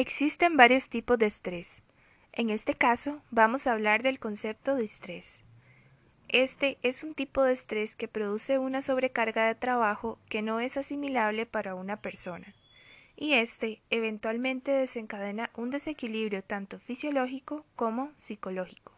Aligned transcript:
Existen 0.00 0.56
varios 0.56 0.88
tipos 0.88 1.18
de 1.18 1.26
estrés. 1.26 1.82
En 2.32 2.48
este 2.48 2.72
caso, 2.72 3.20
vamos 3.30 3.66
a 3.66 3.72
hablar 3.72 4.02
del 4.02 4.18
concepto 4.18 4.74
de 4.74 4.82
estrés. 4.82 5.42
Este 6.30 6.78
es 6.82 7.04
un 7.04 7.12
tipo 7.12 7.42
de 7.42 7.52
estrés 7.52 7.96
que 7.96 8.08
produce 8.08 8.56
una 8.56 8.80
sobrecarga 8.80 9.46
de 9.46 9.54
trabajo 9.54 10.18
que 10.30 10.40
no 10.40 10.58
es 10.58 10.78
asimilable 10.78 11.44
para 11.44 11.74
una 11.74 12.00
persona, 12.00 12.54
y 13.14 13.34
este 13.34 13.82
eventualmente 13.90 14.72
desencadena 14.72 15.50
un 15.54 15.68
desequilibrio 15.68 16.42
tanto 16.42 16.78
fisiológico 16.78 17.66
como 17.76 18.10
psicológico. 18.16 18.94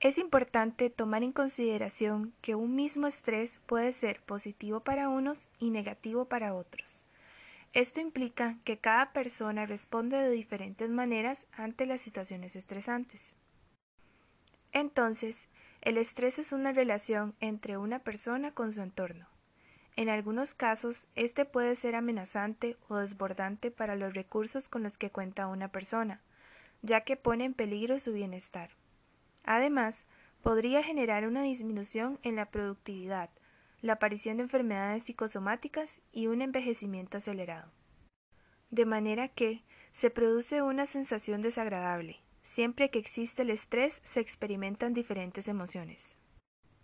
Es 0.00 0.16
importante 0.16 0.88
tomar 0.88 1.22
en 1.22 1.32
consideración 1.32 2.32
que 2.40 2.54
un 2.54 2.74
mismo 2.76 3.08
estrés 3.08 3.60
puede 3.66 3.92
ser 3.92 4.22
positivo 4.22 4.80
para 4.80 5.10
unos 5.10 5.50
y 5.58 5.68
negativo 5.68 6.24
para 6.24 6.54
otros. 6.54 7.05
Esto 7.76 8.00
implica 8.00 8.56
que 8.64 8.78
cada 8.78 9.12
persona 9.12 9.66
responde 9.66 10.16
de 10.16 10.30
diferentes 10.30 10.88
maneras 10.88 11.46
ante 11.52 11.84
las 11.84 12.00
situaciones 12.00 12.56
estresantes. 12.56 13.34
Entonces, 14.72 15.46
el 15.82 15.98
estrés 15.98 16.38
es 16.38 16.52
una 16.52 16.72
relación 16.72 17.34
entre 17.38 17.76
una 17.76 17.98
persona 17.98 18.52
con 18.52 18.72
su 18.72 18.80
entorno. 18.80 19.26
En 19.94 20.08
algunos 20.08 20.54
casos, 20.54 21.06
este 21.16 21.44
puede 21.44 21.74
ser 21.74 21.96
amenazante 21.96 22.78
o 22.88 22.96
desbordante 22.96 23.70
para 23.70 23.94
los 23.94 24.14
recursos 24.14 24.70
con 24.70 24.82
los 24.82 24.96
que 24.96 25.10
cuenta 25.10 25.46
una 25.46 25.68
persona, 25.68 26.22
ya 26.80 27.02
que 27.02 27.18
pone 27.18 27.44
en 27.44 27.52
peligro 27.52 27.98
su 27.98 28.14
bienestar. 28.14 28.70
Además, 29.44 30.06
podría 30.40 30.82
generar 30.82 31.26
una 31.26 31.42
disminución 31.42 32.18
en 32.22 32.36
la 32.36 32.46
productividad, 32.46 33.28
la 33.80 33.94
aparición 33.94 34.36
de 34.36 34.44
enfermedades 34.44 35.04
psicosomáticas 35.04 36.00
y 36.12 36.26
un 36.26 36.42
envejecimiento 36.42 37.18
acelerado. 37.18 37.70
De 38.70 38.86
manera 38.86 39.28
que 39.28 39.62
se 39.92 40.10
produce 40.10 40.62
una 40.62 40.86
sensación 40.86 41.40
desagradable. 41.40 42.20
Siempre 42.42 42.90
que 42.90 42.98
existe 42.98 43.42
el 43.42 43.50
estrés 43.50 44.00
se 44.04 44.20
experimentan 44.20 44.94
diferentes 44.94 45.48
emociones. 45.48 46.16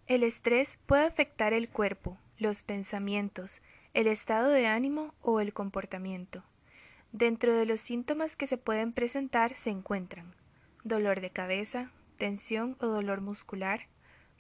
El 0.07 0.23
estrés 0.23 0.79
puede 0.87 1.05
afectar 1.05 1.53
el 1.53 1.69
cuerpo, 1.69 2.19
los 2.39 2.63
pensamientos, 2.63 3.61
el 3.95 4.07
estado 4.07 4.49
de 4.49 4.67
ánimo 4.67 5.15
o 5.21 5.41
el 5.41 5.53
comportamiento. 5.53 6.43
Dentro 7.13 7.55
de 7.55 7.67
los 7.67 7.81
síntomas 7.81 8.37
que 8.37 8.47
se 8.47 8.57
pueden 8.57 8.93
presentar 8.93 9.57
se 9.57 9.71
encuentran 9.71 10.35
dolor 10.85 11.21
de 11.21 11.31
cabeza, 11.31 11.91
tensión 12.17 12.77
o 12.81 12.87
dolor 12.87 13.21
muscular, 13.21 13.87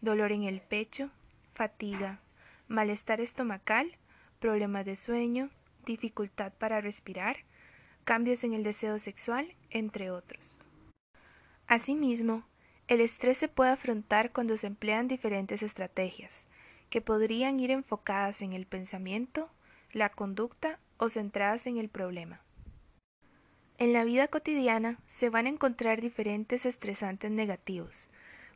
dolor 0.00 0.32
en 0.32 0.42
el 0.42 0.60
pecho, 0.60 1.10
fatiga, 1.54 2.20
malestar 2.68 3.20
estomacal, 3.20 3.96
problemas 4.38 4.84
de 4.84 4.96
sueño, 4.96 5.50
dificultad 5.84 6.52
para 6.52 6.80
respirar, 6.80 7.38
cambios 8.04 8.44
en 8.44 8.54
el 8.54 8.62
deseo 8.62 8.98
sexual, 8.98 9.54
entre 9.70 10.10
otros. 10.10 10.62
Asimismo, 11.66 12.44
el 12.88 13.00
estrés 13.00 13.38
se 13.38 13.48
puede 13.48 13.70
afrontar 13.70 14.32
cuando 14.32 14.56
se 14.56 14.66
emplean 14.66 15.08
diferentes 15.08 15.62
estrategias, 15.62 16.46
que 16.90 17.00
podrían 17.00 17.58
ir 17.60 17.70
enfocadas 17.70 18.42
en 18.42 18.52
el 18.52 18.66
pensamiento, 18.66 19.48
la 19.92 20.10
conducta 20.10 20.78
o 20.98 21.08
centradas 21.08 21.66
en 21.66 21.78
el 21.78 21.88
problema. 21.88 22.40
En 23.78 23.92
la 23.92 24.04
vida 24.04 24.28
cotidiana 24.28 24.98
se 25.06 25.30
van 25.30 25.46
a 25.46 25.48
encontrar 25.48 26.00
diferentes 26.00 26.66
estresantes 26.66 27.30
negativos, 27.30 28.10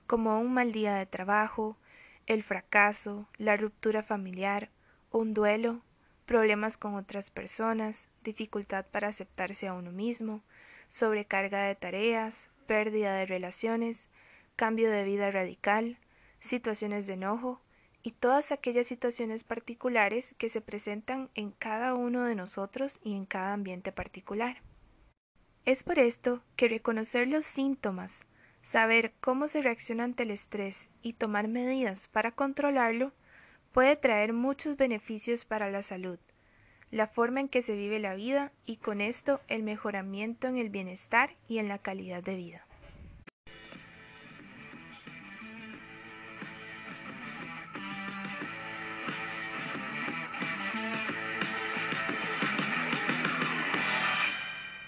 como 0.07 0.39
un 0.41 0.53
mal 0.53 0.73
día 0.73 0.95
de 0.95 1.07
trabajo, 1.07 1.77
el 2.27 2.43
fracaso, 2.43 3.29
la 3.39 3.57
ruptura 3.57 4.03
familiar, 4.03 4.71
un 5.11 5.35
duelo, 5.35 5.83
problemas 6.27 6.77
con 6.77 6.95
otras 6.95 7.31
personas, 7.31 8.09
dificultad 8.23 8.85
para 8.87 9.09
aceptarse 9.09 9.69
a 9.69 9.75
uno 9.75 9.93
mismo, 9.93 10.43
sobrecarga 10.89 11.63
de 11.63 11.75
tareas, 11.77 12.49
pérdida 12.67 13.15
de 13.15 13.27
relaciones, 13.27 14.09
cambio 14.57 14.91
de 14.91 15.05
vida 15.05 15.31
radical, 15.31 15.99
situaciones 16.41 17.07
de 17.07 17.15
enojo 17.15 17.61
y 18.03 18.13
todas 18.13 18.53
aquellas 18.53 18.87
situaciones 18.87 19.45
particulares 19.45 20.35
que 20.39 20.49
se 20.49 20.61
presentan 20.61 21.31
en 21.35 21.51
cada 21.53 21.95
uno 21.95 22.25
de 22.25 22.35
nosotros 22.35 22.99
y 23.03 23.15
en 23.15 23.27
cada 23.27 23.53
ambiente 23.53 23.93
particular. 23.93 24.63
Es 25.65 25.83
por 25.83 25.99
esto 25.99 26.43
que 26.55 26.69
reconocer 26.69 27.27
los 27.27 27.45
síntomas, 27.45 28.21
saber 28.67 29.13
cómo 29.21 29.47
se 29.47 29.63
reacciona 29.63 30.03
ante 30.03 30.25
el 30.25 30.33
estrés 30.33 30.89
y 31.01 31.13
tomar 31.13 31.47
medidas 31.47 32.09
para 32.09 32.33
controlarlo 32.33 33.13
puede 33.71 33.95
traer 33.95 34.33
muchos 34.33 34.77
beneficios 34.77 35.45
para 35.45 35.71
la 35.71 35.83
salud, 35.83 36.19
la 36.91 37.07
forma 37.07 37.39
en 37.39 37.49
que 37.49 37.63
se 37.63 37.77
vive 37.77 38.01
la 38.01 38.17
vida 38.17 38.51
y 38.65 38.79
con 38.79 39.01
esto 39.01 39.41
el 39.47 39.63
mejoramiento 39.63 40.49
en 40.49 40.59
el 40.59 40.69
bienestar 40.69 41.37
y 41.47 41.59
en 41.59 41.69
la 41.69 41.79
calidad 41.79 42.25
de 42.25 42.35
vida. 42.35 42.66